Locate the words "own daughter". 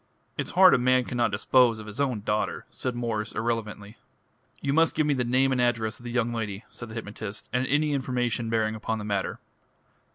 2.01-2.65